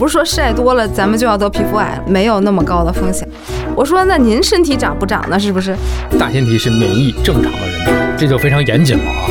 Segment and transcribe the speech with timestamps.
[0.00, 3.28] 不是说晒多了咱们就要得皮肤癌，没有那么高的风险。
[3.76, 5.38] 我说那您身体长不长呢？
[5.38, 5.76] 是不是？
[6.18, 9.28] 大前提是免疫正常的人，这就非常严谨了啊。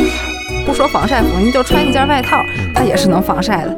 [0.67, 2.37] 不说防晒服，您就穿一件外套，
[2.75, 3.75] 它也是能防晒的。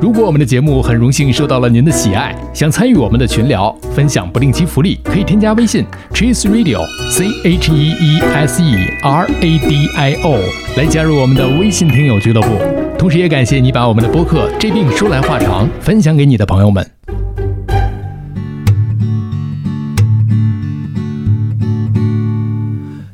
[0.00, 10.38] 如果我们的节目很荣幸受到了您的喜爱，想参与我们的群聊，分享不定期福利，可以添加微信 Cheese Radio C H E E S E R A D I O
[10.76, 12.85] 来加入我们的微信听友俱乐部。
[12.98, 16.90] 同时也感谢你把我们的播客《这病说来话长》分享给你的朋友们。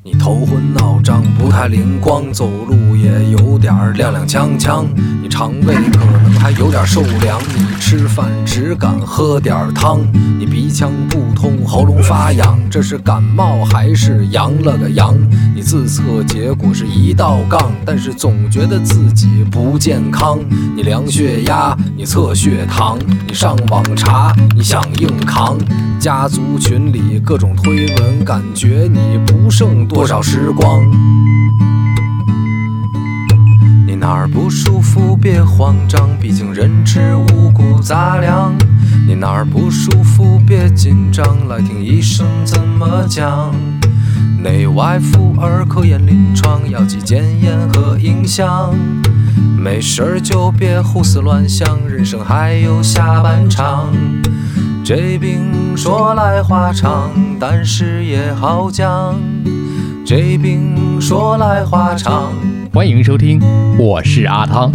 [0.05, 1.01] 你头昏脑
[1.39, 4.85] 不太灵光，走路也有点踉踉跄跄。
[5.21, 10.01] 你肠胃可能还有点受凉，你吃饭只敢喝点汤。
[10.39, 14.77] 你鼻腔不通，喉咙发痒，这是感冒还是阳了。
[14.77, 15.17] 个阳？
[15.55, 20.39] 你自测结果是一道杠，但是总觉得自己不健康。
[20.75, 25.57] 你量血压，你测血糖，你上网查，你想硬扛。
[26.01, 30.83] 家族群里各种推文，感觉你不剩多少时光。
[33.87, 38.53] 你哪儿不舒服别慌张，毕竟人吃五谷杂粮。
[39.07, 43.55] 你哪儿不舒服别紧张，来听医生怎么讲。
[44.43, 48.75] 内外妇儿科研临床，药剂检验和影像。
[49.57, 53.93] 没事儿就别胡思乱想，人生还有下半场。
[54.85, 59.15] 这病说来话长，但是也好讲。
[60.05, 62.33] 这病说来话长。
[62.75, 63.41] 欢迎收听，
[63.79, 64.73] 我是阿汤。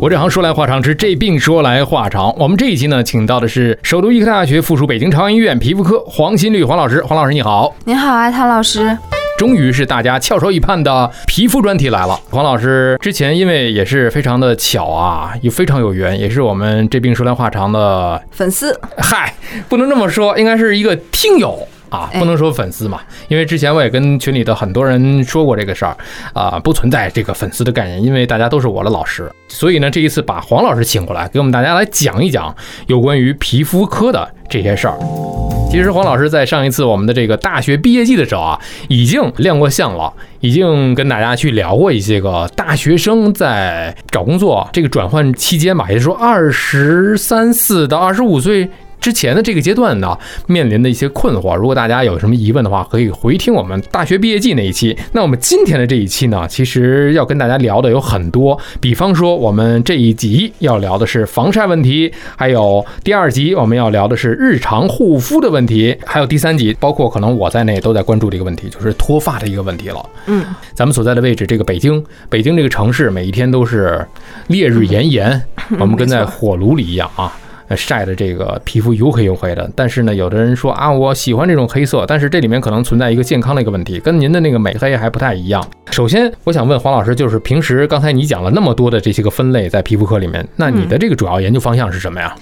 [0.00, 2.34] 我这行说来话长，之这病说来话长。
[2.38, 7.02] 我们这一期呢，请到的是首都医科大学附属北京朝阳医院皮肤科黄新绿黄老师。
[7.04, 8.96] 黄老师你好，你好，阿汤老师。
[9.40, 12.20] 终于是大家翘首以盼的皮肤专题来了。
[12.28, 18.78] 黄老师之前因为也是非常的巧啊，也非常有缘，也是我们这病说来话长的粉丝。
[18.98, 19.34] 嗨，
[19.66, 21.66] 不能这么说，应该是一个听友。
[21.88, 25.96] 啊，不能说粉丝嘛，因为之前我也跟群里的很多人说过这个事儿，
[26.34, 32.54] 啊，不存在这个粉丝的概念，因为大家都是我的老师，所以呢，这一次把黄老师请过来，给我们大家来讲一讲
[32.88, 35.59] 有关于皮肤科的这些事儿。
[35.70, 38.58] 其实黄老师在上一次我们的这个大学毕业季的时候啊，
[38.88, 48.68] 已经亮过相了，已经跟大家去聊过一些个大学生在找工作这个转换期间吧，也就是说二十三四到二十五岁。
[49.00, 50.16] 之前的这个阶段呢，
[50.46, 54.96] 面临的一些困惑，如果大家有什么疑问的话，可以回听我们大学毕业季那一期。
[55.12, 70.04] 那我们今天的这一期呢，其实要跟大家聊的有很多，比方说我们这一集要聊的是防晒问题，还有第二集我们要聊的是日常护肤的问题，还有第三集，包括可能我在内都在关注的一个问题，就是脱发的一个问题了。
[70.26, 70.44] 嗯，
[70.74, 74.06] 咱们所在的位置，这个北京，北京这个城市，每一天都是
[74.48, 75.42] 烈日炎炎，
[75.78, 77.32] 我们跟在火炉里一样啊。
[77.76, 85.64] 晒的这个皮肤黝黑黝黑的，但是呢，有的人说啊，我喜欢这种黑色，但是这里面可能存在一个健康的一个问题，跟您的那个美黑还不太一样。
[85.90, 92.34] 首先，我想问黄老师，就是平时刚才你讲了那么多的这些个分类在皮肤科里面，那你的这个主要研究方向是什么呀？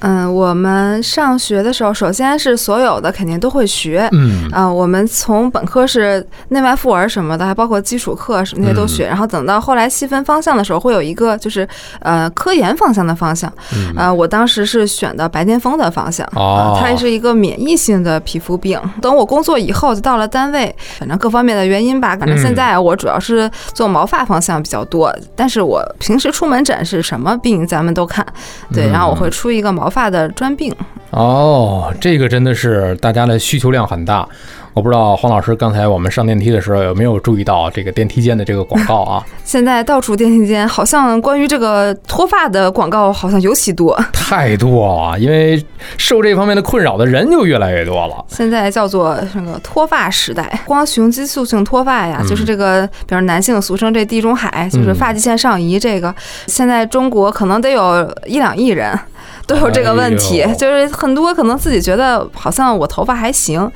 [0.00, 4.48] 我们上学的时候，首先是所有的肯定都会学，嗯。
[4.52, 11.66] 啊，我们从本科是内外妇儿什么的，还包括基础课那些都学，然后等到后来细分方向的时候，会有一个就是
[12.00, 13.50] 呃科研方向的方向，
[13.96, 18.78] 呃，我当时是选的白癜风的方向，哦，它是一个免疫性的皮肤病。
[19.00, 28.26] 等我工作以后，就到了单位，反正各方面的原因吧，反正现在我主要是做毛发方向比较多，但是我平时出门诊是什么病咱们都看，
[28.72, 29.83] 对，然后我会出一个毛。
[29.88, 30.74] 发的专病
[31.10, 34.26] 哦，这个真的是大家的需求量很大。
[34.72, 39.24] 我不知道黄老师刚才我们上电梯的时候有没有注意到这个电梯间的这个广告啊？
[39.44, 45.64] 现在到处电梯间，好像关于这个脱发的广告好像尤其多，太多了，因为
[45.96, 48.24] 受这方面的困扰的人就越来越多了。
[48.26, 56.12] 现在叫做这个脱发时代，光雄激素性脱发呀，就是这个，比如男性俗称这地中海，就是发际线上移，这个
[56.48, 58.98] 现在中国可能得有一两亿人。
[59.46, 63.70] 都有这个问题，就是很多可能自己觉得好像我头发还行，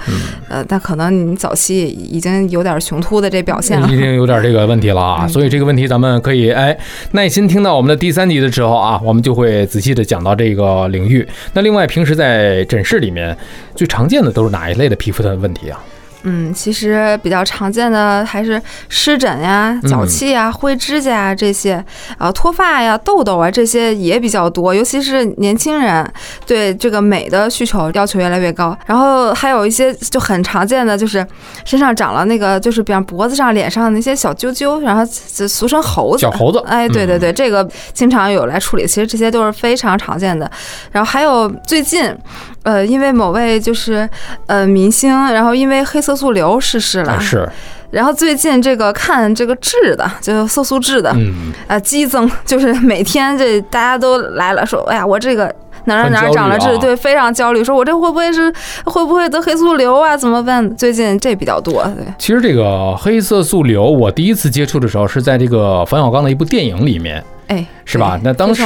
[0.48, 5.26] 呃，但可能你早期已经有点雄秃的这表现了，已经有点这个问题了啊。
[5.28, 6.76] 所以这个问题咱们可以哎
[7.12, 11.26] 耐心听到我们的第三集的时候啊，我们就会仔细的讲到这个领域。
[11.52, 13.36] 那另外平时在诊室里面
[13.74, 15.78] 最常见的都是哪一类的皮肤的问题啊？
[16.24, 21.82] 嗯，其实比较常见的还是湿疹呀、脚气呀、灰指甲呀这些，
[22.18, 26.04] 啊，脱发呀、痘痘啊这些也比较多，尤其是年轻人
[26.44, 28.76] 对这个美的需求要求越来越高。
[28.84, 31.24] 然后还有一些就很常见的，就是
[31.64, 36.20] 身上长了那个，就是比方脖子上、脸上那些小揪揪，然后就俗称猴子。
[36.20, 40.50] 小猴子，哎，对对对，这个经常有来处理，其实这些都是非常常见的。
[40.90, 42.12] 然后还有最近，
[42.62, 44.08] 呃，因为某位就是
[44.46, 47.48] 呃明星，然后因为黑色素瘤逝世了，啊是，
[47.90, 55.54] 然后最近这个看这个痣的，就色素痣的，嗯，啊激增，就是每天这大家都来了，说哎呀我这个。
[55.84, 58.52] 哪儿哪儿长了痣，对，非常焦虑，说我这会不会是
[58.84, 60.14] 会不会得黑素瘤啊？
[60.14, 60.76] 怎么办？
[60.76, 68.62] 最近这比较多，对，其实这个黑色素瘤，我第一次接触的时候是在这个冯小刚的一部电影里面，哎，是吧那当时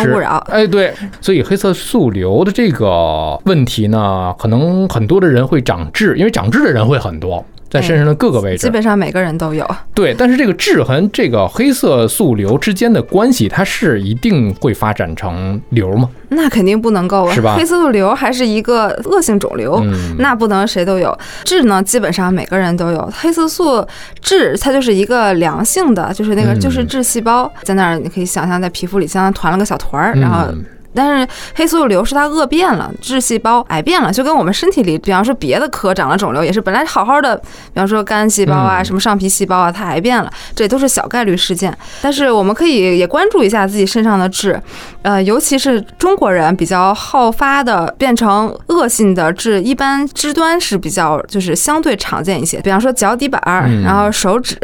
[0.49, 8.67] 哎，对，所以黑色素瘤的这个问题呢，可能很多的人会长痣，因为长痣的人会很多，在身上的各个位置。
[8.67, 9.69] 基本上每个人都有。
[9.95, 16.11] 对，但是这个痣和这个黑色素瘤之间的关系，它是一定会发展成瘤吗？
[16.35, 21.17] 那肯定不能够啊，是吧黑色素瘤还是一个恶性肿瘤，嗯，那不能谁都有。
[21.45, 23.13] 痣呢，基本上每个人都有。
[23.15, 23.87] 黑色素
[24.23, 30.53] 痣它就是一个良性的，就是那个嗯就是痣细胞在那儿，你可以想象在皮肤里相当团了个小团儿，然后
[30.95, 41.77] 但是黑素瘤是它恶变了，致细胞癌变了，就跟我们身体里，比方说别的科长了肿瘤，也是本来好好的，比方说肝细胞啊、嗯什么上皮细胞啊，它癌变了，这都是小概率事件。
[42.01, 44.61] 但是我们可以也关注一下自己身上的痣，
[45.03, 53.41] 呃，尤其是中国人比较好发的变成恶性的痣，一般肢端是比较就是相对常见一些，比方说脚底板
[53.83, 54.57] 然后手指，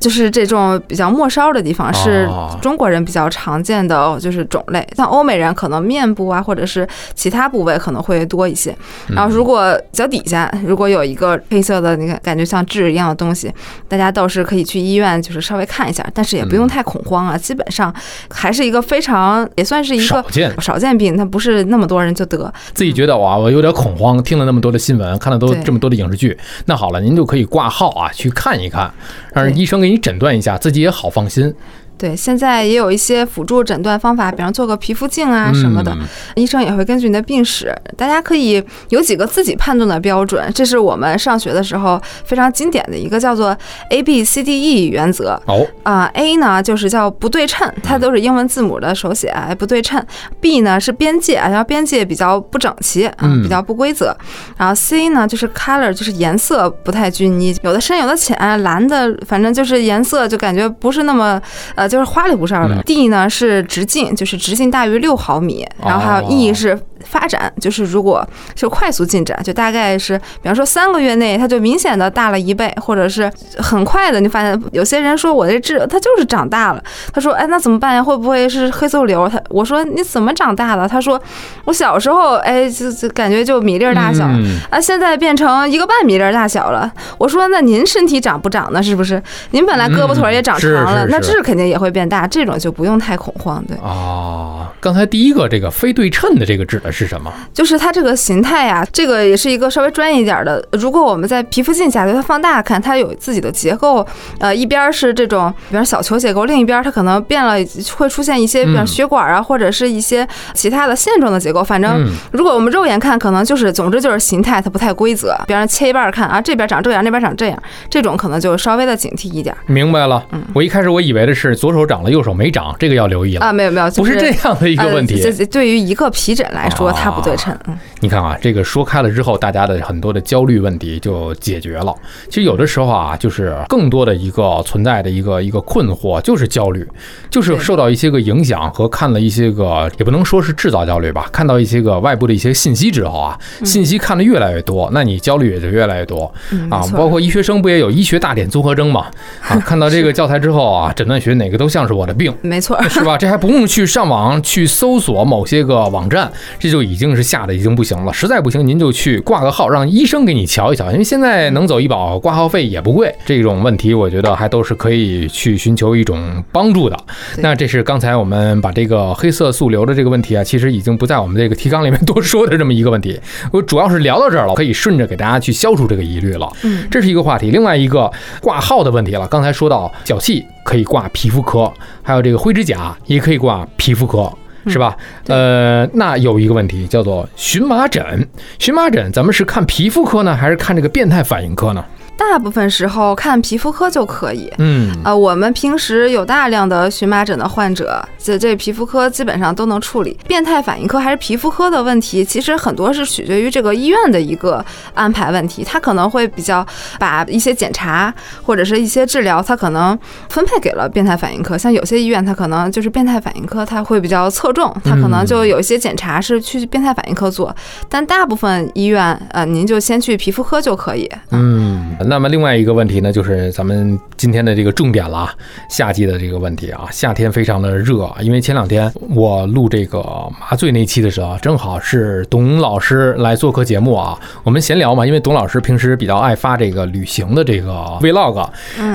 [0.00, 8.76] 就是这种比较末梢的地方是哦中国人比较常见的就是种类，像欧美人可能面部啊或者是其他部位可能会多一些。
[9.08, 13.52] 然后如果脚底下如果有一个黑色的，你看感觉像痣一样的东西，
[13.88, 17.94] 大家倒是可以去医院就是稍微看一下，但是也不用太恐慌啊，基本上
[18.30, 20.04] 还是一个非常也算是一个。
[20.04, 20.60] 少见。
[20.60, 22.52] 少见病，它不是那么多人就得。
[22.74, 28.92] 自己觉得哇，我有点恐慌，听了那么多的新闻，看了都这么多的影视剧，那好了，您就可以挂号啊，去看一看，
[29.32, 31.54] 让医生给你诊断一下，自己也好放心
[31.98, 40.50] 对，现在也有一些辅助诊断方法，比方做个皮肤镜啊什么的，嗯医生也会根据你的病史，大家可以有几个自己判断的标准。
[40.54, 43.56] 这是我们上学的时候非常经典的一个叫做
[43.90, 50.04] A B C D E 原则哦，啊、A 呢就是叫不对称，它都是英文字母的手写啊，不对称。
[50.40, 54.16] B 呢是边界，然后边界比较不整齐啊嗯，比较不规则。
[54.56, 61.40] 然后 C 呢就是 color，就是颜色不太均一，有的深有的浅，蓝的反正就是颜色就感觉不是那么
[61.74, 62.74] 呃就是花里胡哨的。
[62.74, 76.82] 嗯 D 呢是直径，就是直径大于六毫米，然后还有 E 哦是发展，就是如果就快速进展，就大概是比方说三个月内它就明显的大了一倍，或者是很快的，你发现有些人说我这痣它就是长大了，
[77.12, 78.02] 他说哎那怎么办呀？
[78.02, 79.28] 会不会是黑素瘤？
[79.28, 80.88] 他我说你怎么长大的？
[80.88, 81.20] 他说
[81.64, 84.26] 我小时候哎就就感觉就米粒儿大小。
[84.26, 86.90] 嗯啊，现在变成一个半米粒儿大小了。
[87.18, 88.82] 我说，那您身体长不长呢？
[88.82, 89.22] 是不是？
[89.50, 93.62] 您本来胳膊腿儿也长长了，那嗯是是是痣肯定也会变大，这种就不用太恐慌。
[93.66, 97.32] 对，哦，刚才第一个这个非对称的这个指的是什么？
[97.52, 100.64] 就是它这个形态呀、这个也是一个稍微专业一点的。
[100.70, 104.06] 如果我们在皮肤镜下对它放大看，它有自己的结构，
[104.38, 107.56] 呃，一边儿是这种，比方小球结构，另一边儿它可能变了，
[107.96, 111.64] 会出现一些，比方嗯血管啊，或者是一些其他的线状的结构。
[111.64, 115.36] 反正嗯，如果我们肉眼看，可能就是，总之就是形态它不太规则。
[115.46, 120.42] 比方切一半儿看啊，这边长这样，那边长这样，这种可能就稍微的警惕一点儿明白了嗯。
[120.54, 123.46] 我一开始我以为的是左手长了，右手没长，这个要留意了。
[123.46, 123.52] 啊。
[123.52, 125.22] 没有没有，就不是这样的一个问题。
[125.22, 127.56] 呃这对于一个皮疹来说，它不对哦称。
[127.66, 131.94] 嗯，你看啊，这个说开了之后，大家的很多的焦虑问题就解决了。
[132.28, 136.86] 其实有的时候啊，就是更多的一个存在的一个一个困惑，就是焦虑，
[137.30, 149.06] 就是受到一些个影响和看了一些个，也不能说是制造焦虑吧，看到一些个外部的一些信息之后啊，信息看的越来越多，那你焦虑也就越来越多嗯啊包括医学生不也有医学大典综合征嘛？
[149.46, 152.34] 啊， 看到这个教材之后啊，诊断学哪个都像是我的病。
[152.42, 152.76] 没错。
[152.88, 153.16] 是吧？
[153.18, 156.30] 这还不用去上网去搜索某些个网站，
[156.66, 158.12] 这就已经是吓得已经不行了。
[158.12, 160.90] 实在不行，您就去挂个号，让医生给你瞧一瞧。
[160.90, 163.14] 因为现在能走医保，挂号费也不贵。
[163.24, 166.96] 这种问题，我觉得还都是可以去寻求一种帮助的。
[167.38, 173.16] 那这是刚才我们把这个黑色素瘤的这个问题啊，其实已经不在我们这个提纲里面 多说的这么一个问题。
[173.52, 176.52] 我主要是聊到这儿了，可以顺着给大家去消除这个疑虑了。
[176.64, 177.52] 嗯，这是一个话题。
[177.52, 184.28] 另外一个挂号的问题了，刚才说到脚气可以挂皮肤科，还有这个灰指甲也可以挂皮肤科。
[184.66, 184.96] 是吧？
[185.28, 188.26] 呃，那有一个问题叫做荨麻疹。
[188.58, 191.84] 荨麻疹，咱们是看皮肤科呢，还是看这个变态反应科呢？
[192.16, 194.52] 大部分时候看皮肤科就可以。
[194.58, 200.18] 嗯呃，我们平时有大量的荨麻疹的患者，这这皮肤科基本上都能处理。
[200.26, 205.62] 变态反应科还是皮肤科的问题，其实很多是取决于这个医院的一个安排问题。
[205.62, 206.66] 他可能会比较
[206.98, 211.56] 把一些检查或者是一些治疗，他可能分配给了变态反应科。
[211.56, 217.54] 像有些医院，他可能就是变态反应科，他会比较侧重，他可能就有一些检查是去变态反应科做。
[217.88, 221.10] 但大部分医院，呃，您就先去皮肤科就可以。
[221.30, 225.34] 嗯，那么另外一个问题呢，就是咱们今天的这个重点了啊，
[225.68, 230.00] 夏季的这个问题啊，夏天非常的热，因为前两天我录这个
[230.40, 238.38] 麻醉那期的时候，正好是董老师来做客节目啊，我们闲聊嘛，因为董老师平时比较爱发这个旅行的这个 vlog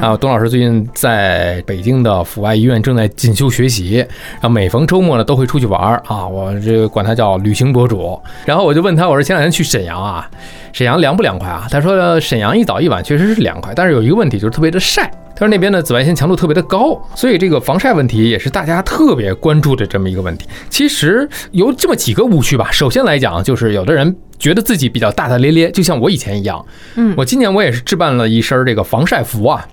[0.01, 3.97] 啊，董老师最近在北京的阜外医院正在进修学习，
[4.33, 10.29] 然后每逢周末呢都会出去玩儿啊，我这个管他叫旅行博主，然后我就问他，我说前两天去沈阳啊。
[10.73, 11.67] 沈阳凉不凉快啊？
[11.69, 15.11] 他说沈阳一早一晚确实是凉快，但是有一个问题就是特别的晒。
[15.33, 20.47] 他说那边的紫外线强度特别的高，所以这个防晒问题也是大家特别关注的这么一个问题。
[20.69, 22.69] 其实有这么几个误区吧。
[22.71, 26.63] 首先来讲，就是有的人觉得自己比较大大咧咧，就像我以前一样。
[26.95, 29.65] 嗯，我今年我也是置办了一身这个防晒服啊。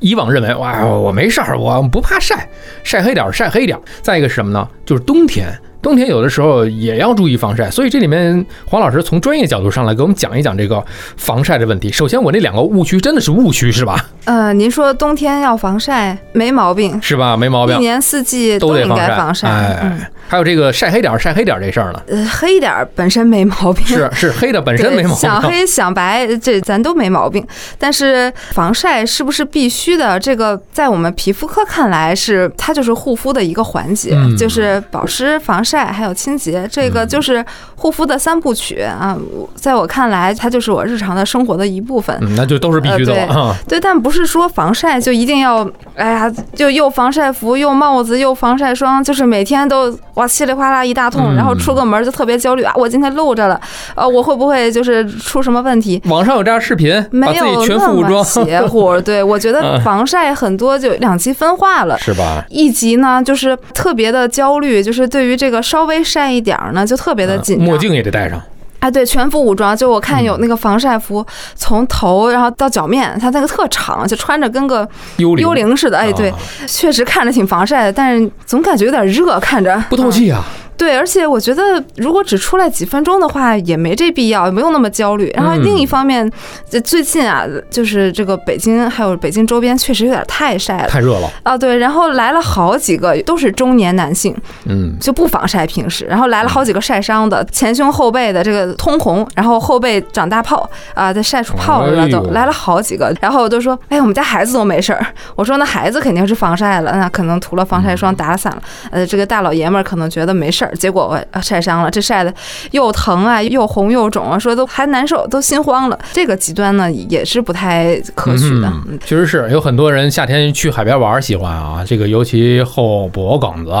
[0.00, 2.46] 以往认为哇，我没事儿，我不怕晒，
[2.82, 3.80] 晒黑点儿晒黑点儿。
[4.02, 4.68] 再一个是什么呢？
[4.84, 5.48] 就是冬天。
[5.84, 10.82] 冬天有的时候也要注意防晒，所以这里面黄老师从专业角度上来给我们讲一讲这个
[11.18, 11.92] 防晒的问题。
[11.92, 14.02] 首先，我那两个误区真的是误区是吧？
[14.24, 17.36] 呃，您说冬天要防晒没毛病，是吧？
[17.36, 19.46] 没毛病，一年四季都应该防晒。
[19.46, 25.16] 哎，嗯，还有这个晒黑点儿晒黑点儿这事儿呢，呃，黑点儿本身没毛病，是是黑的本身没毛病。
[25.16, 27.46] 想黑想白，这咱都没毛病。
[27.78, 30.18] 但是防晒是不是必须的？
[30.18, 37.44] 这个在我们皮肤科看来是它就是护肤的一个环节，嗯就是保湿、防晒还有清洁，这个就是
[37.76, 39.16] 护肤的三部曲啊。
[39.32, 42.14] 我在我看来，它就是我日常的生活的一部分。
[42.20, 43.56] 嗯，那就都是必须的呃啊。
[43.66, 45.66] 对，但不是说防晒就一定要，
[45.96, 53.60] 哎呀，就又防晒服又帽子又防晒霜，就是每天都哇稀里哗啦一大通，嗯然后出个门就特别焦虑啊，我今天露着了，
[53.94, 56.00] 呃，我会不会就是出什么问题？
[56.06, 61.98] 网上有这样视频，把没有全副武装，邪乎，对我觉得嗯防晒很多就两极分化了。
[61.98, 62.44] 是吧？
[62.50, 67.64] 一级呢，就是特别的焦虑，就是对于这个稍微晒一点儿呢，就特别的紧张。
[67.64, 68.40] 嗯墨镜也得戴上，
[68.80, 69.74] 哎，对，全副武装。
[69.76, 75.96] 就我看有那个防晒服，从头然后到脚面，它那个特长，就穿着跟个幽灵幽灵似的。
[75.98, 80.10] 哎，对啊，确实看着挺防晒的，但是总感觉有点热，看着不透。
[80.10, 80.44] 气啊。
[80.46, 85.30] 嗯对，而且我觉得如果只出来几分钟的话，也没这必要，也没有那么焦虑。
[85.34, 86.30] 然后另一方面，
[86.68, 90.88] 这最近啊，就是这个北京还有北京周边确实有点太晒了。
[90.88, 112.32] 太热了，啊，对，然后来了好几个，都是中年男性，嗯，就不防晒平时，然后来了好几个晒伤的，前胸后背的这个通红，然后后背长大泡啊，再晒出泡了都来了好几个，然后我都说，哎，我们家孩子都没事儿，我说那孩子肯定是防晒了，那可能涂了防晒霜打了伞了，呃，这个大老爷们儿可能觉得没事儿，结果晒伤了，这晒的
[112.72, 123.72] 又疼啊，又红又肿啊，说都还难受，都心慌了，这个极端呢也是不太可取的，嗯确实是有很多人夏天去海边玩喜欢啊，这个尤其后脖梗子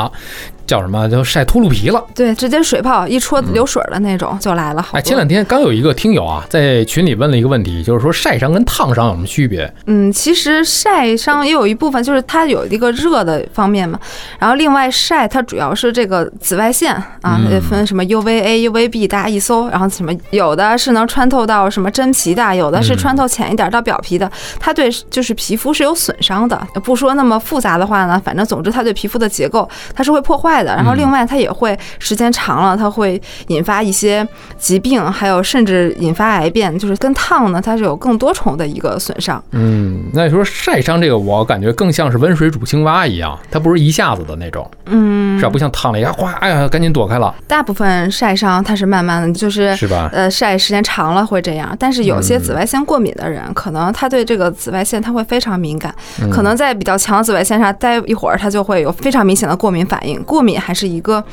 [0.66, 2.04] 叫什么，就晒秃噜皮了。
[2.14, 9.72] 对，直接水泡一戳流水的那种就来了，好哎，前两天刚有一个听友啊，在群里问了一个问题，就是说晒伤跟烫伤有什么区别？
[9.86, 13.98] 嗯，其实晒伤也有一部分就是它有一个热的方面嘛，
[14.38, 24.30] 然后另外晒它主要是这个紫外线啊，分什么 UVA、UVB，大家一搜，然后什么有的是能穿透到什么真皮的，有的是穿透浅一点到表皮的，
[24.60, 26.60] 它对就是皮肤是有损伤的。
[26.84, 34.26] 不说那么复杂的话呢，反正总之它对皮肤的结构它是会破坏的，然后另外它也会时间长了，它会引发一些
[34.58, 39.42] 疾病，还有甚至引发癌变，就是跟烫呢它是有更多重的一个损伤。
[39.52, 45.50] 嗯，那你说晒伤这个，我感觉更像是温水煮青蛙一样，它不是一下子的那种，嗯，是吧？
[45.50, 50.10] 不像烫了一下，哗，哎呀，赶紧躲开了，大部分晒伤它是慢慢的，就是是吧？
[50.12, 60.22] 呃晒时间长了会这样，但是有些嗯紫外线过敏的人，可能他对这个紫外线他会非常敏感，嗯可能在比较强的紫外线上待一会儿，他就会有非常明显的过敏反应。
[60.24, 61.24] 过敏还是一个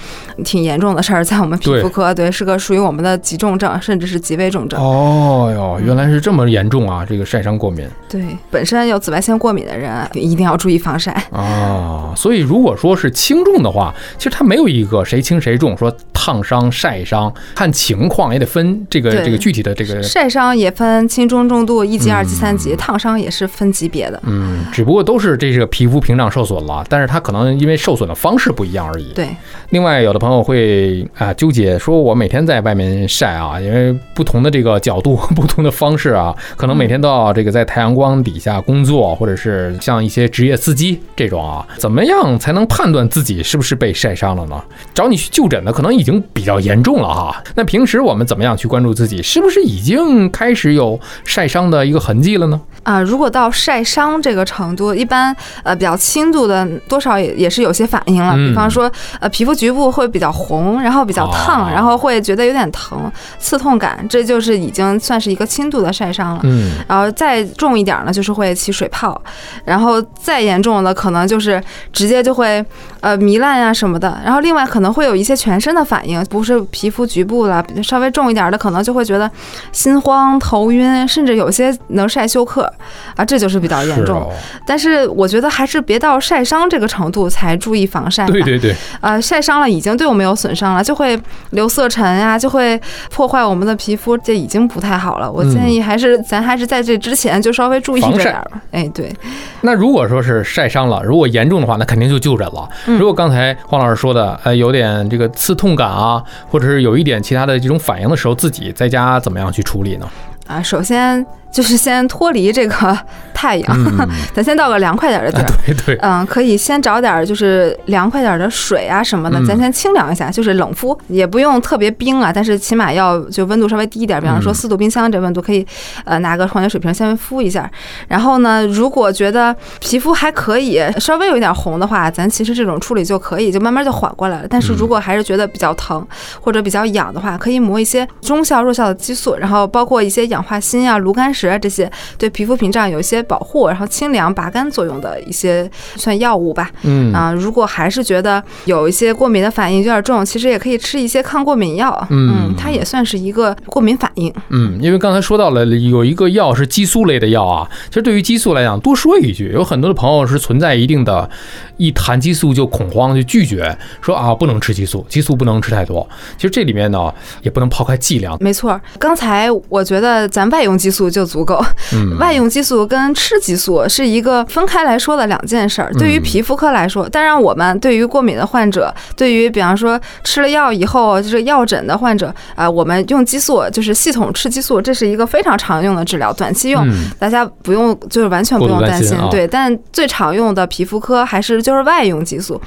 [0.44, 4.82] 挺严重的事儿，在我们皮肤科，对，是个属于我们的急重症，甚至是极危重症。
[4.82, 7.06] 哦哟，原来是这么严重啊！
[7.08, 11.12] 这个晒伤过敏对，本身有紫外线过敏的人一定要注意防晒。
[11.32, 20.02] 啊，所以如果说是轻重的话啊，其实它没有一个谁轻谁重，说烫伤、晒伤，看情况也得分这个这个具体的这个。
[20.04, 24.22] 晒伤也分轻中重度，一级、二级、三级，嗯烫伤也是分级别的。
[24.26, 29.01] 嗯，只不过都是这个皮肤屏障受损了，但是它可能因为受损的方式不一样而已。
[29.14, 29.30] 对，
[29.70, 44.62] 另外，有的朋友会啊纠结，说我每天在外面晒啊，因为不同的这个角度、不同的方式啊，可能每天都要这个在太阳光底下工作，或者是像一些职业司机这种啊，怎么样才能判断自己是不是被晒伤了呢？
[44.94, 47.44] 找你去就诊的可能已经比较严重了哈。
[47.56, 52.60] 那平时我们怎么样去关注自己是不是已经开始有晒伤的一个痕迹了呢？
[52.84, 58.34] 啊、如果到晒伤这个程度，一般呃比较轻度的，多少也也是有些反应了。
[58.36, 66.42] 嗯比方说，呃皮肤局部会比较红，然后比较烫，哦然后会觉得有点疼、刺痛感，这就是已经算是一个轻度的晒伤了。
[66.44, 69.20] 嗯，然后再重一点呢，就是会起水泡，
[69.64, 72.64] 然后再严重的可能就是直接就会
[73.00, 74.20] 呃糜烂呀、什么的。
[74.24, 79.30] 然后另外可能会有一些全身的反应，不是皮肤局部了，稍微重一点的可能就会觉得
[79.72, 82.72] 心慌、头晕，甚至有些能晒休克
[83.16, 84.06] 啊，这就是比较严重。
[84.06, 84.32] 是哦，
[84.66, 88.32] 但是我觉得还是别到晒伤这个程度才注意防晒吧。
[88.32, 91.20] 对对对，呃，晒伤了已经对我们有损伤了，就会
[91.52, 95.32] 留色沉呀、就会破坏我们的皮肤，这已经不太好了。
[95.32, 98.62] 我建议还是、咱还是在这之前就稍微注意着点儿吧。
[98.72, 99.14] 哎，对，
[99.62, 102.70] 那如果说是晒伤了，如果严重的话，那肯定就就诊了。
[102.88, 110.08] 嗯如果刚才黄老师说的，呃，有点这个刺痛感啊，或者是有一点其他的这种反应的时候，自己在家怎么样去处理呢？
[110.48, 112.98] 啊、首先就是先脱离这个
[113.34, 115.52] 太阳，嗯，咱先到个凉快点儿的地儿。
[115.66, 125.66] 对对，嗯，可以先找点儿就是凉快点儿的水啊什么的，嗯咱先清凉一下，就是冷敷，也不用特别冰啊，但是起码要就温度稍微低一点，比方说嗯四度冰箱这温度可以，
[126.06, 127.70] 呃，拿个矿泉水瓶先敷一下。
[128.08, 134.48] 然后呢，如果觉得皮肤还可以，稍微有一点红的话，咱其实这种处理就可以，就慢慢就缓过来了。
[134.48, 136.06] 但是如果还是觉得比较疼
[136.40, 146.70] 或者比较痒的话，可以抹一些中效、弱效的激素，然后包括一些氧化锌啊、炉甘石啊这些，对皮肤屏障有一些保护，然后清凉、拔干作用的一些算药物吧。
[146.84, 152.08] 嗯啊，如果还是觉得有一些过敏的反应有点重，其实也可以吃一些抗过敏药。
[152.10, 154.34] 嗯它也算是一个过敏反应。
[154.50, 161.30] 嗯，因为刚才说到了有一个药是激素类的药啊，其实对于激素来讲，多说一句，有很多的朋友是存在一定的，
[161.78, 166.08] 一谈激素就恐慌就拒绝，说啊不能吃激素，激素不能吃太多。
[166.38, 175.92] 其实这里面呢也不能抛开剂量，没错，刚才我觉得咱外用激素就足够，嗯，外用激素跟吃激素是一个分开来说的两件事儿。
[175.94, 186.86] 对于嗯皮肤科来说，当然我们对于过敏的患者，对于比方说吃了药以后就是药疹的患者啊、我们用激素就是系统吃激素，这是一个非常常用的治疗，短期用。
[186.88, 189.48] 嗯大家不用，就是完全不用担心担心啊，对。
[189.48, 192.60] 但最常用的皮肤科还是就是外用激素，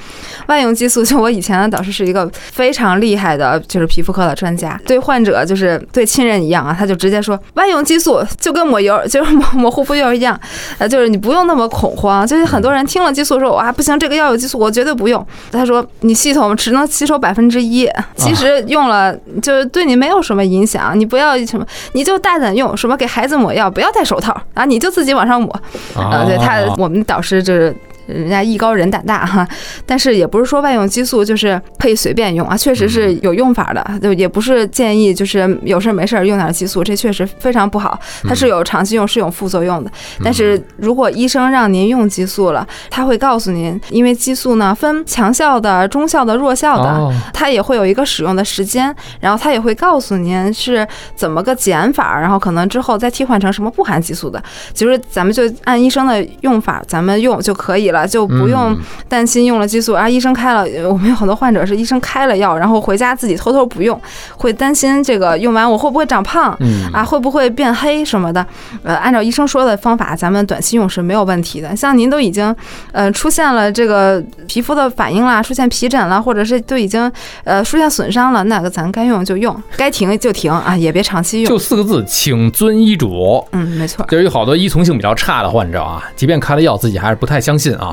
[0.47, 10.39] 外用激素就我以前的导师是一个非常厉害的，就是皮肤科的专家，对患者就是对亲人一样啊，他就直接说外用激素就跟抹油，就是抹抹护肤油一样，
[10.77, 12.25] 呃，就是你不用那么恐慌。
[12.25, 15.25] 就是很多人听了激素说哇不行，这个药有激素，我绝对不用。
[15.51, 25.51] 他说你系统只能吸收百分之一，其实用了就是对你没有什么影响，你不要什么，你就大胆用，什么给孩子抹药不要戴手套啊，你就自己往上抹。
[25.95, 27.75] 啊，对他，我们导师就是。
[28.07, 29.47] 人家艺高人胆大哈，
[29.85, 39.91] 但是也不是说外用激素就是可以随便用啊，确实是有用法的，就也不是建议就是有事儿没事儿用点激素，这确实非常不好，它是有长期用是有副作用的。
[40.23, 47.13] 但是如果医生让您用激素了，他会告诉您，因为激素呢分强效的、中效的、弱效的，哦。
[47.33, 54.41] 它也会有一个使用的时间，然后它也会告诉您是怎么个减法，然后可能之后再替换成什么不含激素的。
[54.73, 63.99] 其实咱们就按医生的用法，咱们用就可以了，就不用嗯担心用了激素啊，医生开了，呃 我们有很多患者是医生开了药，然后回家自己偷偷不用，
[64.35, 66.57] 会担心这个用完我会不会长胖。
[66.61, 68.43] 嗯啊，会不会变黑什么的？
[68.81, 71.75] 呃，按照医生说的方法，咱们短期用是没有问题的。
[71.75, 72.55] 像您都已经，
[72.93, 77.11] 呃，出现了这个皮肤的反应啦，出现皮疹了，或者是都已经
[77.43, 81.49] 呃出现损伤了，那个咱该用就用，该停就停啊，也别长期用。
[81.49, 83.45] 就四个字，请遵医嘱。
[83.51, 84.05] 嗯，没错。
[84.07, 87.84] 就是有好多依从性比较差的患者啊，即便开了药，自己还是不太相信啊，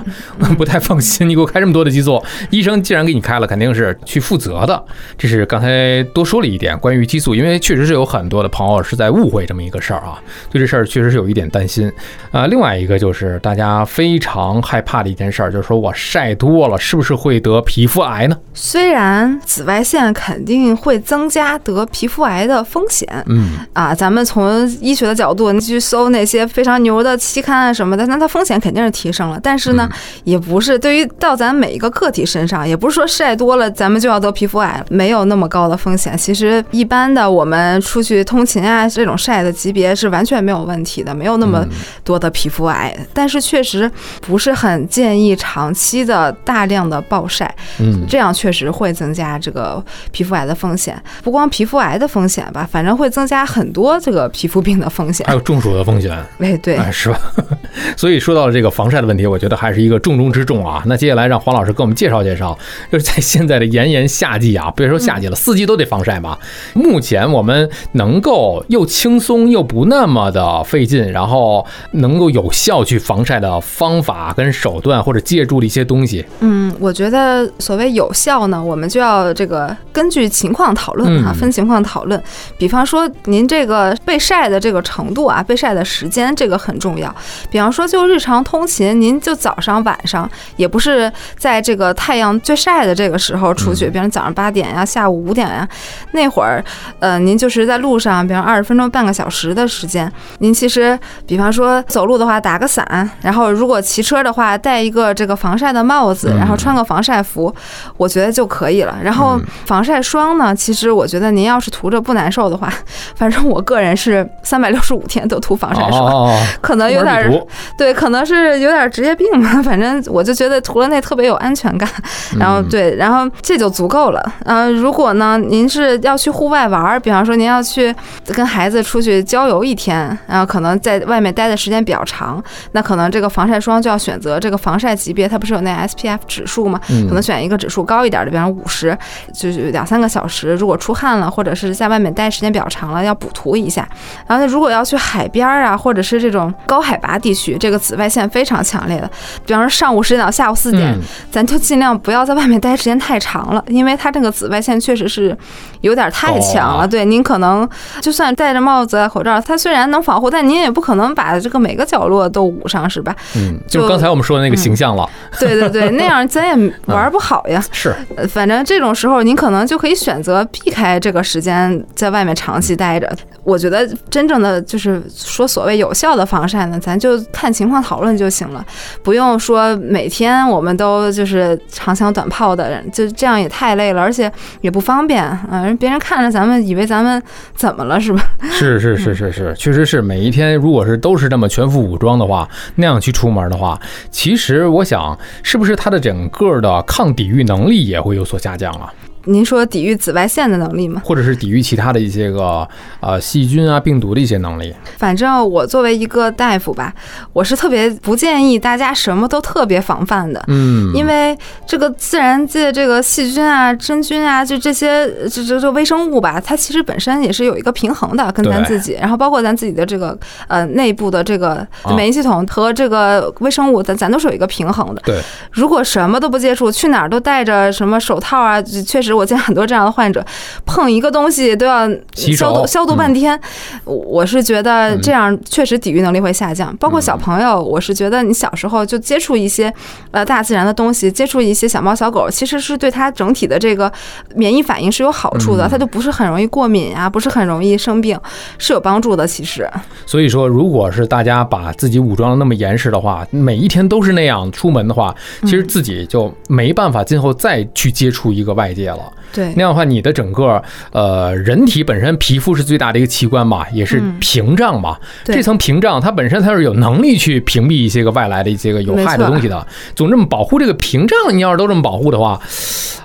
[0.56, 1.28] 不太放心。
[1.28, 4.82] 你给我开这么多的激素，医生既然给你开了，肯定是去负责的。
[5.16, 11.90] 这是刚才多说了一点关于激素，因为确实是有很多的朋友是在误会这么一个事儿啊，对这事儿确实是有一点担心
[12.30, 12.46] 啊。
[12.46, 18.36] 另外一个就是大家非常害怕的一件事儿，就是说我晒多了，是不是会得皮肤癌呢？
[18.54, 29.40] 虽然紫外线肯定会增加得皮肤癌的风险嗯啊，咱们从医学的角度，你去搜那些非常牛的期刊啊什么的，那它风险肯定是提升了。
[29.42, 29.90] 但是呢，呢，
[30.24, 36.16] 也不是对于到咱每一个个体身上，也不是说晒多了咱们就要得皮肤癌，没有那么高的风险。
[36.16, 41.66] 其实一般的我们出去通勤啊，这种晒的级别是完全没有问题的，没有那么
[42.04, 42.94] 多的皮肤癌。
[43.12, 43.90] 但是确实
[44.20, 51.00] 不是很建议长期的大量的暴晒，嗯，这样确实会增加这个皮肤癌的风险。
[51.22, 56.16] 不光皮肤癌的风险吧，反正会增加很多这个皮肤病的风险还，有中暑的风险。
[56.38, 57.18] 哎，对，哎，是吧？
[57.96, 60.82] 所以说到了这个防晒的问题，我觉得还是一个重中之重啊。
[60.86, 62.58] 那接下来让黄老师给我们介绍介绍，
[62.90, 66.36] 就是在现在的炎炎夏季啊，别说夏季了，四季都得防晒嘛。
[66.74, 82.22] 目前我们能够又轻松又不那么的费劲，然后能够有效去防晒的方法跟手段，或者借助的一些东西，嗯，我觉得所谓有效呢，我们就要这个根据情况讨论啊，嗯分情况讨论。
[82.58, 87.14] 比方说，您这个被晒的这个程度啊，被晒的时间，这个很重要。
[87.50, 95.66] 比方说，就日常通勤，您就早上、晚上，也不是在这个太阳最晒的这个时候出去，比如早上八点呀、下午五点呀，
[96.10, 96.62] 那会儿，
[96.98, 107.54] 呃，您就是在路上，比如二十分钟、半个小时的时间，您其实，比方说走路的话，打个伞，然后如果骑车的话，戴一个这个防晒的帽子，嗯然后穿个防晒服，
[107.96, 108.98] 我觉得就可以了。
[109.02, 109.44] 然后嗯。
[109.64, 112.70] 防晒霜呢，其实我觉得您要是涂着不难受的话，
[113.14, 117.30] 反正我个人是三百六十五天都涂防晒霜，哦，可能有点儿
[117.78, 121.88] 对，可能是有点职业病吧， 反正我就觉得涂了那特别有安全感。
[122.38, 124.32] 然后嗯对，然后这就足够了。
[124.44, 127.94] 呃，如果呢，您是要去户外玩儿，比方说您要去
[128.28, 136.80] 跟孩子出去郊游一天，然后可能在外面待的时间比较长，那可能这个防晒霜就要选择这个防晒级别，它不是有那 SPF 指数吗？
[136.90, 138.96] 嗯可能选一个指数高一点的，比方五十，
[139.34, 140.54] 就是两三个小时。
[140.54, 143.86] 如果出汗了，或者是在外面待时间比较长了，要补涂一下。
[144.26, 149.10] 然后，如果要去海边儿啊，或者是这种高海拔地区，这个紫外线非常强烈的，
[149.46, 155.36] 比方说上午十点到下午四点，嗯咱就尽量不要在外面待时间太长了，因为它这个紫外线确实是
[155.80, 156.84] 有点太强了。
[156.84, 157.68] 哦对，您可能
[158.00, 163.14] 就算戴着帽子、啊口罩，它虽然能防护，但您也不可能把这个每个角落都捂上，是吧？
[163.36, 167.62] 嗯，就就是刚才我们说的那个形象了，对对对， 那样咱也玩不好呀。
[167.70, 173.10] 是，呃反正这种时候，您可能就可以选择避开这个时间，在外面长期待着。
[173.44, 178.64] 我觉得真正的就是说所谓有效的防晒呢，咱就看情况讨论就行了，
[179.02, 184.30] 不用说每天我们都就是长枪短炮的人，就这样也太累了，而且
[184.60, 185.62] 也不方便啊。
[185.64, 187.22] 人别人看着咱们以为咱们
[187.54, 188.22] 怎么了是吧？
[188.50, 193.80] 是是是是是，确实是每一天，如果是都是这么全副武装的话，那样去出门的话，
[194.10, 198.92] 其实我想，是不是他的整个的抗抵御能力也会有所下降啊？
[199.24, 201.00] 您说抵御紫外线的能力吗？
[201.04, 202.68] 或者是抵御其他的一些个
[203.00, 204.74] 呃细菌啊、病毒的一些能力？
[204.98, 206.92] 反正我作为一个大夫吧，
[207.32, 210.42] 我是特别不建议大家什么都特别防范的。
[210.48, 225.02] 嗯，因为这个自然界这个细菌啊、真菌啊，就这些这这这微生物吧，它其实本身也是有一个平衡的，跟咱自己，然后包括咱自己的这个呃内部的这个啊免疫系统和这个微生物，咱咱都是有一个平衡的。
[225.04, 230.24] 对，如果什么都不接触，去哪儿都戴着什么手套啊，确实我见很多这样的患者，
[230.64, 233.38] 碰一个东西都要消毒消毒半天。
[233.84, 236.74] 我是觉得这样确实抵御能力会下降。
[236.76, 239.72] 包括小朋友，我是觉得你小时候就接触一些
[240.10, 243.90] 呃大自然的东西，接触一些小猫小狗，其实是对它整体的这个
[244.34, 248.18] 免疫反应是有好处的，嗯它就不是很容易过敏啊，不是很容易生病，
[248.58, 249.26] 是有帮助的。
[249.26, 249.66] 其实，
[250.04, 259.01] 所以说，如果是大家把自己武装的那么严实的话，每一天都是那样出门的话，其实自己就没办法今后再去接触一个外界了。
[259.32, 264.96] 对那样的话，你的整个呃人体本身皮肤是最大的一个器官嘛，也是嗯屏障嘛。
[265.24, 269.66] 对这层屏障它本身它是有能力去屏蔽一些个外来的一些个有害的东西的。
[269.94, 272.38] 总这么保护这个屏障，你要是都这么保护的话，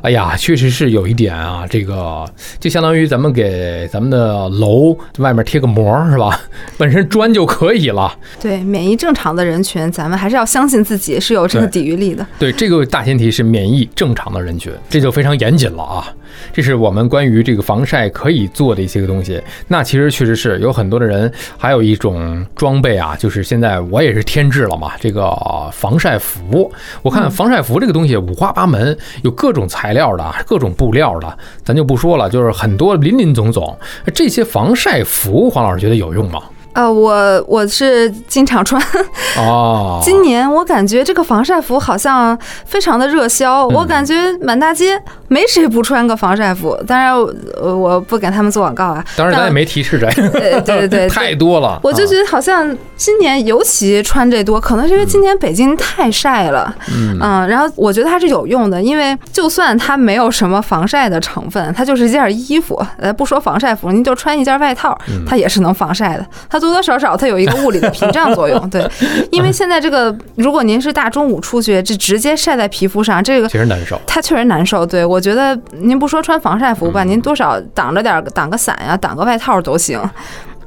[0.02, 2.26] 哎呀，确实是有一点啊，这个
[2.60, 6.38] 就相当于咱们给咱们的楼外面贴个膜是吧？
[6.78, 8.14] 本身砖就可以了。
[8.42, 12.26] 对，免疫正常的人群，咱们还是要相信自己是有这个抵御力的。
[12.38, 16.14] 对，这个大前提是免疫正常的人群，这就非常严谨了啊。
[16.54, 19.42] 这是我们关于这个防晒可以做的一些个东西。
[19.68, 25.32] 那其实确实是有很多的人，还有一种装备啊，就是现在我也是添置了嘛，这个
[25.72, 26.72] 防晒服。
[27.02, 33.76] 我看防晒服这个东西五花八门，有各种材料的，各种布料的，咱就不说了，就是很多林林总总。
[34.14, 36.42] 这些防晒服，黄老师觉得有用吗？
[36.78, 38.80] 呃，我我是经常穿。
[39.36, 46.78] 哦，今年我感觉这个防晒服好像非常的热销，嗯我感觉满大街没谁不穿个防晒服。
[46.86, 47.16] 当然，
[47.60, 49.04] 呃我不给他们做广告啊。
[49.16, 50.06] 当然咱也没提示这，
[50.40, 51.80] 呃对对 对，太多了。
[51.84, 66.26] 我就觉得，好像今年尤其穿这多，可能是因为今年北京太晒了，嗯嗯，然后我觉得它是有用的，因为就算它没有什么防晒的成分，它就是一件衣服，呃，不说防晒服，您就穿一件外套，嗯它也是能防晒的。
[66.48, 68.88] 它多多少少它有一个物理的屏障作用， 对，
[69.32, 74.00] 因为现在这个，如果您是大中午出去，这直接晒在皮肤上，这个确实难受。
[74.06, 74.86] 它确实难受。
[74.86, 80.00] 对我觉得您不说穿防晒服吧，您多少挡着点儿，挡个伞呀，挡个外套都行。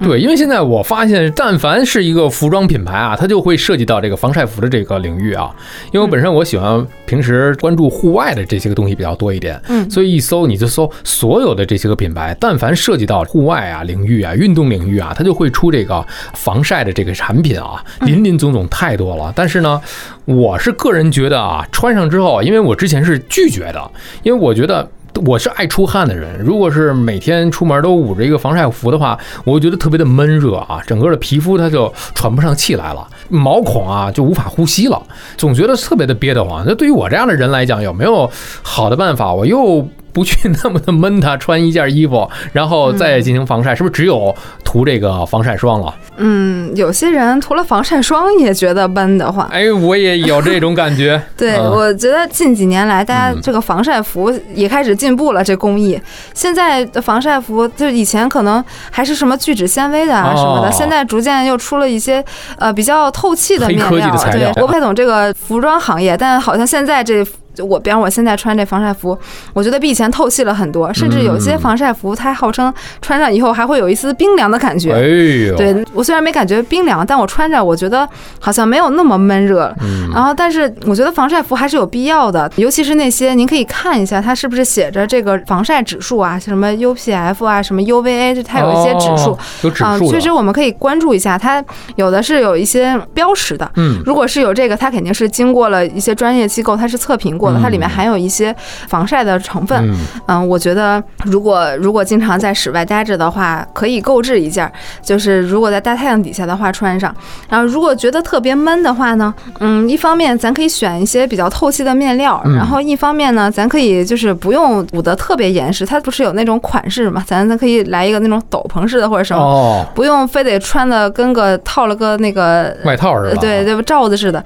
[0.03, 5.55] 对，因为现在我发现，但凡是一个服装品牌啊，它就会涉及到这个防晒服的这个领域啊。
[5.93, 19.31] 因为我本身我喜欢平时关注户外的这些个东西比较多一点，嗯所以一搜你就搜所有的这些个品牌，但凡涉及到户外啊领域啊、运动领域啊，它就会出这个防晒的这个产品啊，林林总总太多了。
[19.37, 19.81] 但是呢，
[20.25, 23.91] 我是个人觉得啊，穿上之后，因为我之前是拒绝的，
[24.23, 24.89] 因为我觉得。
[25.27, 35.03] 我是爱出汗的人，如果是每天出门都捂着一个防晒服的话，我会觉得特别的闷热啊，整个的皮肤它就喘不上气来了，毛孔啊就无法呼吸了，
[35.37, 36.65] 总觉得特别的憋得慌。
[36.67, 38.31] 那对于我这样的人来讲，有没有
[38.63, 39.33] 好的办法？
[39.33, 45.95] 我又不去那么的闷它，穿一件衣服，然后再进行防晒， 是不是只有涂这个防晒霜了？
[46.17, 49.47] 嗯，有些人涂了防晒霜也觉得闷得慌。
[49.49, 51.21] 哎，我也有这种感觉。
[51.37, 56.01] 对， 嗯我觉得近几年来，大家嗯这个防晒服也开始进步了，这工艺。
[56.35, 62.25] 现在的防晒服，就以前可能还是什么聚酯纤维的啊哦什么的，现在逐渐又出了一些
[62.59, 64.17] 呃比较透气的面黑科技的料。
[64.17, 67.25] 材料对，我不太懂这个服装行业，但好像现在这。
[67.61, 69.17] 就我，比方我现在穿这防晒服，
[69.53, 74.93] 我觉得比以前透气了很多，甚至有些嗯防晒服它号称穿上以后还会有一丝冰凉的感觉。
[74.93, 75.01] 哎
[75.49, 79.77] 呦，对我虽然没感觉冰凉，但我穿着我觉得好像没有那么闷热了。
[79.83, 89.39] 嗯然后，但是我觉得防晒服还是有必要的，尤其是那些您可以看一下，它是不是写着这个防晒指数啊，什么 UPF 啊，什么 UVA，就它有一些指数哦。
[89.63, 91.65] 有指啊、数的，确实我们可以关注一下，它
[91.97, 93.71] 有的是有一些标识的。
[93.77, 98.55] 嗯，如果是有这个，它肯定是经过了一些专业机构，它是测评过的，它里面含有一些
[98.89, 99.79] 防晒的成分。
[99.91, 107.15] 嗯嗯，我觉得如果如果经常在室外待着的话，可以购置一件儿，就是如果在大太阳底下的话穿上。
[107.49, 119.43] 然后如果觉得特别闷的话呢，嗯，一方面咱可以选一些比较透气的面料，嗯然后一方面呢，咱可以就是不用捂得特别严实，它不是有那种款式嘛，咱咱可以来一个那种斗篷式的或者什么。
[119.43, 123.31] 哦，不用非得穿的跟个套了个那个外套是吧？
[123.31, 124.45] 呃对对罩子似的，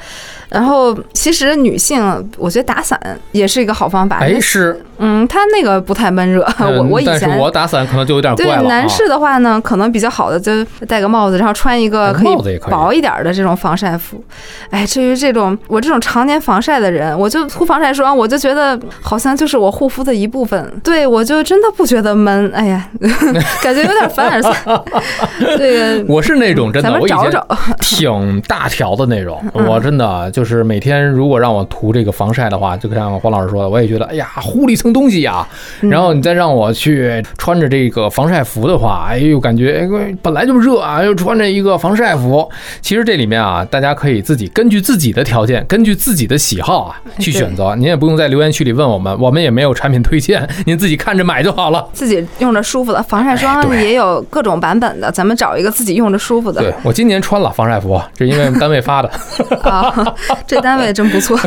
[0.48, 3.00] 然后其实女性，我觉得打伞
[3.32, 4.18] 也是一个好方法。
[4.18, 6.42] 哎是，嗯，它那个不太闷热。
[6.58, 8.68] 我嗯 我以前但是我打伞可能就有点对怪了啊。
[8.68, 14.22] 男士的话呢，可能比较好的就戴个帽子，然后穿一个帽子薄一点的这种防晒服。
[14.70, 20.72] 哎，至于这种我这种常年防晒的人，我就涂防晒霜，我就觉得好像就是我护肤的一部分。
[20.82, 22.50] 对我就真的不觉得闷。
[22.54, 22.88] 哎呀，
[23.62, 24.50] 感觉有点凡尔赛。
[25.58, 27.56] 这个我是那种真的，咱们我以前找找。
[27.80, 35.46] 挺大条的那种，嗯我真的就是每天如果让我涂这个防晒的话，就像黄老师说的，我也觉得哎呀糊了一层东西呀。
[35.80, 42.46] 然后你再让我去穿着这个防晒服的话，哎呦感觉哎本来就热啊，又穿着一个防晒服。
[42.82, 47.74] 其实这里面啊，大家可以自己根据自己的条件，根据自己的喜好啊去选择。
[47.76, 51.88] 您也不用在留言区里问我们，我们也没有产品推荐，您自己看着买就好了。
[51.94, 56.60] 自己用着舒服的防晒霜也有各种版本的，咱们找一个自己用着舒服的。
[56.60, 59.08] 对我今年穿了防晒服，这因为单位发的。
[59.62, 60.14] 啊，
[60.46, 61.38] 这单位真不错。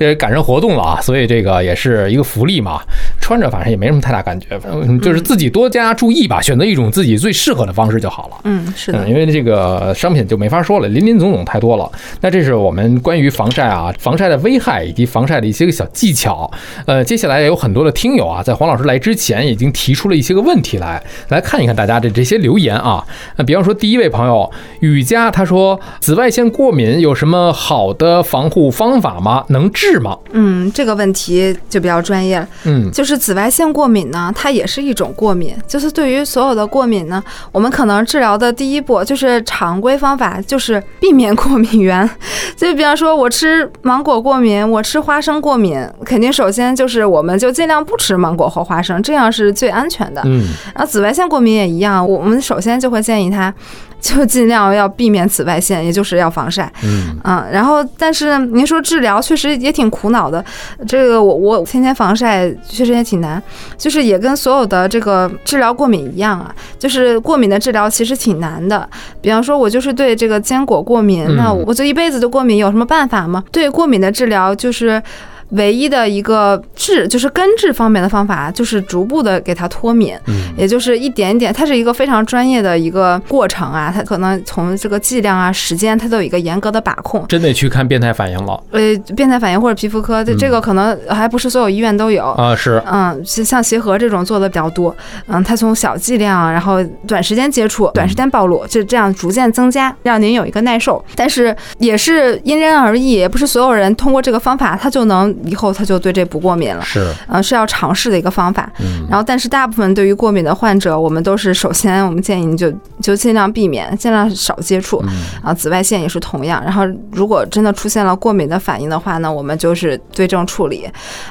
[0.00, 2.82] 呃，赶上活动了啊，所以这个也是一个福利嘛。
[3.26, 8.36] 穿着反正也没什么太大感觉，反正，就是自己多加注意吧，选择一种自己最适合的方式就好了。
[8.44, 9.08] 嗯，是的嗯，。
[9.10, 11.90] 因为这个商品就没法说了，林林总总太多了。
[12.20, 16.48] 那这是我们关于防晒啊、防晒的危害以及防晒的一些个小技巧。
[16.84, 23.04] 呃，接下来也有很多的听友啊，在黄老师来之前已经提出了一些个问题来，来看一看大家的这些留言啊。
[23.38, 29.44] 那比方说第一位朋友雨佳，他说紫外线过敏有什么好的防护方法吗？
[29.48, 30.16] 能治吗？
[30.30, 32.48] 嗯，这个问题就比较专业了。
[32.66, 35.54] 嗯，就是紫外线过敏呢，它也是一种过敏。
[35.66, 42.08] 就是对于所有的过敏呢，我们可能治疗的第一步就是常规方法，就是避免过敏源。
[42.56, 50.22] 就比方说，我吃芒果过敏，我吃花生过敏，肯定首先就是我们就尽量不吃芒果和花生，这样是最安全的。
[50.24, 53.52] 嗯，然后紫外线过敏也一样，我们首先就会建议他，
[54.06, 56.70] 就尽量要避免紫外线，也就是要防晒。
[56.84, 60.44] 嗯，嗯，然后但是您说治疗确实也挺苦恼的，
[60.86, 63.42] 这个我我天天防晒确实也挺难，
[63.76, 68.88] 就是也跟所有的这个治疗过敏一样啊，就是过敏的治疗其实挺难的。
[69.20, 73.42] 比方说，我就是对这个坚果过敏，那我就一辈子都过敏，有什么办法吗？
[73.50, 75.02] 对过敏的治疗就是。
[75.50, 87.24] 唯一的一个治就是根治方面的方法，就是逐步的给它脱敏，嗯，也就是一点点，它是一个非常专业的一个过程啊，它可能从这个剂量啊、时间，它都有一个严格的把控。
[87.28, 88.60] 真得去看变态反应了。
[88.72, 92.56] 呃，变态反应或者皮肤科，这这个可能还不是所有医院都有啊。
[92.56, 94.94] 是，嗯，像协和这种做的比较多。
[95.28, 101.04] 嗯，它从小剂量，然后短时间接触、短时间暴露，就这样逐渐增加，让您有一个耐受。
[101.14, 105.35] 但是也是因人而异，也不是所有人通过这个方法他就能。
[105.44, 108.70] 以后他就对这不过敏了，是，呃，是要尝试的一个方法。
[108.80, 115.02] 嗯，然后，但是大部分对于过敏的患者，我们都是首先，我们建议你就就尽量避免，尽量少接触。
[115.42, 116.62] 啊，紫外线也是同样。
[116.64, 120.88] 然后，如果真的出现了过敏的反应的话呢，我们就是对症处理。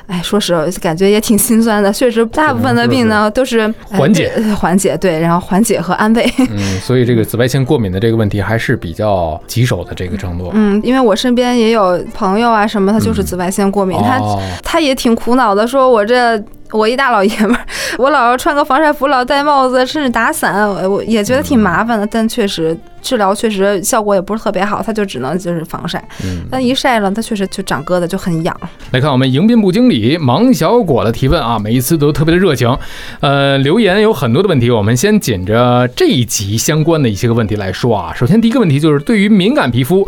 [0.07, 1.91] 哎，说实话，感觉也挺心酸的。
[1.91, 6.31] 确实，大部分的病呢都是缓解，缓解，对，然后缓解和安慰。
[6.49, 10.51] 嗯，所以这个紫外线过敏的这个问题还是比较棘手的这个程度。
[10.53, 13.94] 嗯，因为我身边也有朋友啊什么，他就是紫外线过敏。
[14.01, 14.19] 他
[14.63, 17.65] 他也挺苦恼的，说我这我一大老爷们儿，
[17.97, 22.05] 我老要穿个防晒服，老戴帽子，甚至打伞，我也觉得挺麻烦的。
[22.05, 26.03] 但确实治疗确实效果也不是特别好，他就只能就是防晒。
[26.49, 28.59] 但一晒了，他确实就长疙瘩，就很痒。
[28.91, 32.75] 来看我们迎宾部经理芒小果的提问啊，每一次都特别的热情。
[33.21, 38.11] 呃，留言有很多的问题，我们先紧着这一集相关的一些个问题来说啊。
[38.13, 40.05] 首先第一个问题就是对于敏感皮肤。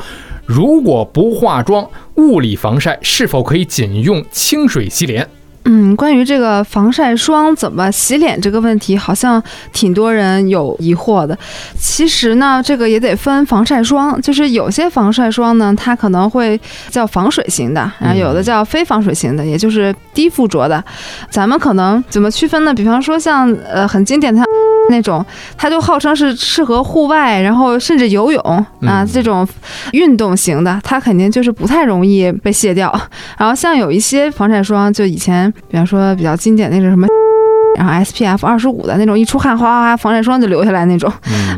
[0.48, 5.28] 如果不化妆，物理防晒是否可以仅用清水洗脸？
[5.66, 11.38] 嗯，关于这个防晒霜怎么洗脸这个问题，好像挺多人有疑惑的。
[11.78, 16.58] 其实呢，这个也得分防晒霜，就是有些防晒霜呢，它可能会
[16.90, 20.82] 叫防水型的，然后有的叫非防水型的，也就是低附着的。
[21.30, 22.74] 咱们可能怎么区分呢？
[22.74, 24.42] 比方说像呃很经典的。
[24.90, 25.26] 那种，
[25.58, 28.42] 它就号称是适合户外，然后甚至游泳
[28.82, 29.48] 啊这种
[29.94, 32.94] 运动型的，它肯定就是不太容易被卸掉。
[33.38, 37.08] 然后像有一些防晒霜，就以前比方说比较经典那种什么。
[37.78, 41.12] 然后 SPF 二十五的那种，一出汗哗哗哗，防晒霜就流下来那种，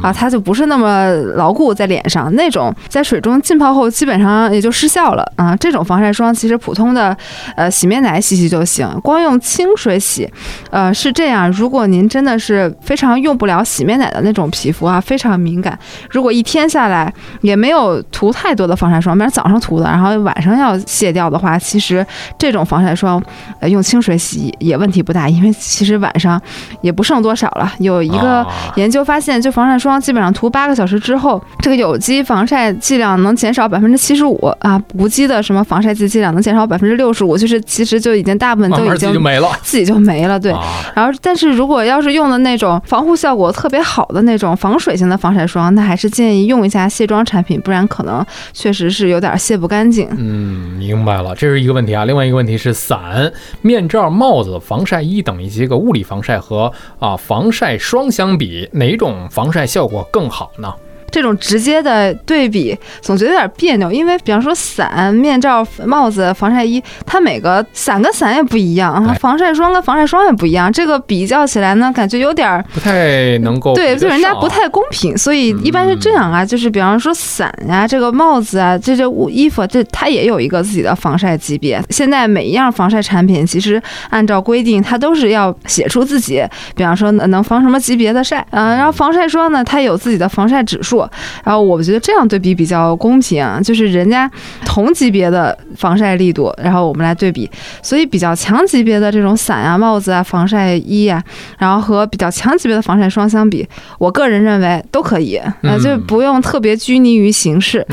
[0.04, 2.30] 啊，它就不是那么牢固在脸上。
[2.36, 5.56] 那种在水中浸泡后，基本上也就失效了啊。
[5.56, 7.16] 这种防晒霜其实普通的
[7.56, 10.30] 呃洗面奶洗洗就行，光用清水洗，
[10.72, 11.50] 呃是这样。
[11.52, 15.80] 如果您真的是非常用不了洗面奶的那种皮肤啊，非常敏感，
[16.10, 22.06] 如果一天下来也没有涂太多的防晒霜，比如早上涂的，然后晚上要卸掉的话，其实
[22.38, 23.24] 这种防晒霜
[23.62, 26.09] 呃用清水洗也问题不大，因为其实晚。
[26.10, 26.42] 晚上
[26.82, 27.72] 也不剩多少了。
[27.80, 28.46] 有一个
[28.76, 40.40] 研究发现，就防晒霜基本上涂八个小时之后，这个有机防晒剂量能减少百分之七十五啊，无机的什么防晒剂剂量能减少百分之六十五，就是其实就已经大部分都已经没了，自己就没了。
[40.40, 40.52] 对，
[40.96, 50.08] 然后但是如果要是用的那种防护效果特别好的那种防水型的防晒霜，那还是建议用一下卸妆产品，不然可能确实是有点卸不干净。
[50.18, 52.06] 嗯，明白了，这是一个问题啊。
[52.06, 56.00] 另外一个问题是，伞、面罩、帽子、防晒衣等一些个物物理。
[56.10, 60.74] 防晒和啊防晒霜相比，哪种防晒效果更好呢？
[61.12, 75.18] 这种直接的对比总觉得有点别扭，因为比方说伞、面罩、帽子、防晒衣，它每个伞跟伞也不一样，防晒霜跟防晒霜也不一样，这个比较起来呢，感觉有点不太能够对，对人家不太公平。
[75.18, 81.82] 所以一般是这样啊，就是比方说伞呀、这个帽子啊、这这衣服，这它也有一个自己的防晒级别。
[81.90, 86.44] 现在每一样防晒产品，其实按照规定，它都是要写出自己，
[86.76, 90.99] 比方说能防什么级别的晒，嗯，然后防晒霜呢，它有自己的防晒指数。
[91.44, 94.30] 然后我觉得这样对比比较公平，就是人家
[94.66, 97.50] 同级别的防晒力度，然后我们来对比，
[97.82, 101.22] 所以比较强级别的这种伞啊、帽子啊、防晒衣啊，
[101.58, 107.86] 然后和比较强级别的防晒霜相比，我个人认为都可以，呃，就不用特别拘泥于形式。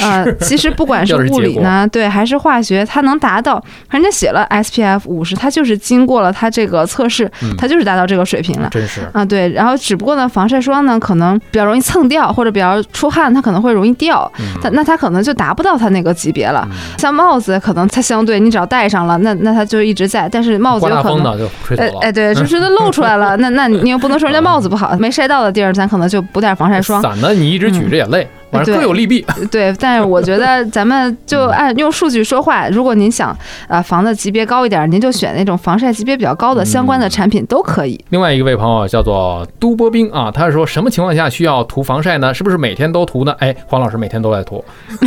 [0.00, 8.68] 呃，其实不管 是物理呢，对，还是化学，它能达到，人家写了 SPF 五十，它就是经过了它这个测试，它就是达到这个水平了。
[8.70, 14.30] 真是啊，对，然后只不过呢，防晒霜呢可能比较容易蹭掉，或者比较出汗，它可能会容易掉，
[14.62, 16.66] 它那它可能就达不到它那个级别了。
[16.96, 20.28] 像帽子，可能它相对你只要戴上了，那那它就一直在。
[20.28, 21.36] 但是帽子有可能，
[21.76, 27.02] 哎哎，对，就是它露出来了， 那那你又不能说人家帽子不好，没晒到的地儿，咱可能就补点防晒霜。
[27.04, 28.26] 伞呢，你一直举着也累。
[28.54, 29.24] 反正各有利弊。
[29.50, 32.68] 对，但是我觉得咱们就按用数据说话。
[32.68, 33.36] 如果您想
[33.68, 38.02] 啊防的级别高一点，您就选那种防晒级别比较高的相关的产品都可以。
[38.10, 42.32] 另外一位朋友叫做都波兵啊，他是说什么情况下需要涂防晒呢？
[42.32, 43.34] 是不是每天都涂呢？
[43.38, 44.64] 哎，黄老师每天都在涂。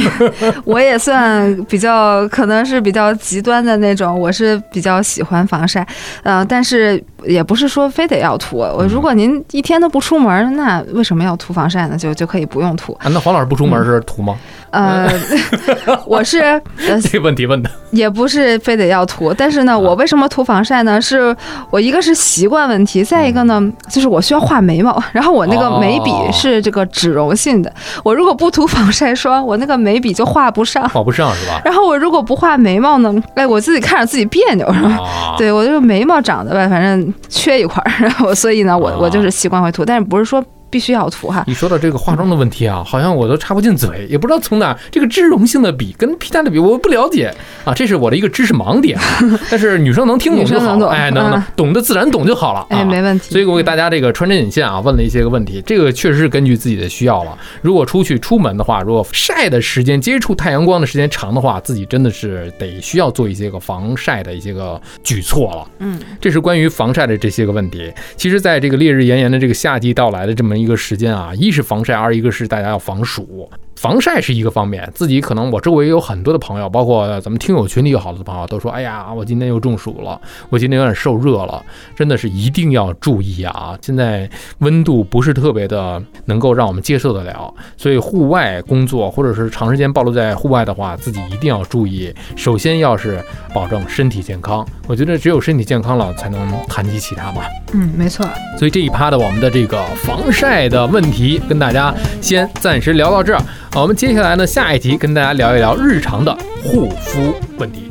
[0.65, 5.85] 我也算比较可能是比较极端的那种，我是比较喜欢防晒，
[6.23, 8.57] 呃，但是也不是说非得要涂。
[8.57, 11.97] 我如果您一天都不出门，那为什么要涂防晒呢？
[11.97, 12.93] 就就可以不用涂。
[13.01, 14.35] 啊，那黄老师不出门是涂吗？
[14.69, 15.09] 呃，
[16.05, 16.61] 我是
[17.01, 21.01] 这个问题问的也不是非得要涂，但是呢，我为什么涂防晒呢？
[21.01, 21.33] 是
[21.69, 27.73] 我一个是习惯问题，再一个呢，就是我需要画眉毛，然后我那个眉笔是这个脂溶性的，
[28.03, 31.61] 我如果不涂防晒霜，我那个眉笔就画不上，画不上是吧？
[31.63, 34.99] 然后我如果不画眉毛呢，哎，我自己看着自己别扭是吧？
[35.39, 40.43] 对我这个眉毛长得吧，反正缺一块儿，然后所以呢，我我就是习惯会涂，但是不是说。
[40.69, 41.43] 必须要涂哈！
[41.47, 47.33] 你说到这个化妆的问题啊，好像我都插不进嘴，也不知道从哪这个脂溶性的笔跟皮蛋的笔我不了解
[47.65, 48.97] 啊，这是我的一个知识盲点。
[49.49, 53.31] 但是女生能听懂就好，哎，能能懂的自然懂就好了，哎，没问题。
[53.31, 57.37] 所以我给大家这个穿针引线啊，问了一些个问题，这个确实是根据自己的需要了。
[57.61, 65.67] 如果出去出门的话，如果晒的时间、接触太阳光的时间长的话，自己真的是得需要做一些个防晒的一些个举措了。
[65.79, 67.91] 嗯，这是关于防晒的这些个问题。
[68.15, 71.33] 其实，在这个烈日炎炎的这个夏季到来的这么一个时间啊。
[71.35, 73.49] 一是防晒，二一个是大家要防暑。
[73.77, 80.19] 防晒是一个方面，自己可能我周围有很多的朋友，包括咱们听友群里有好多朋友都说：“哎呀，我今天又中暑了，
[80.49, 81.63] 我今天有点受热了。”
[81.95, 83.77] 真的是一定要注意啊！
[83.81, 84.27] 现在
[84.59, 92.11] 温度不是特别的能够让我们接受得了，所以户外工作或者是长时间暴露在户外的话，自己一定要注意。
[92.35, 93.23] 首先要是
[93.53, 97.43] 保证身体健康，我觉得只有身体健康了，才能谈及其他嘛。
[97.73, 98.27] 嗯，没错。
[98.57, 103.41] 所以这一趴的我们的这个防晒的问题，跟大家先暂时聊到这儿。
[103.71, 107.89] 好，我们接下来呢，下一集跟大家聊一聊日常的护肤问题。